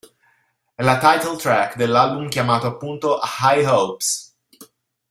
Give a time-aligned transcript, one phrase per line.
[0.73, 4.35] È la title track dell'album chiamato appunto High Hopes.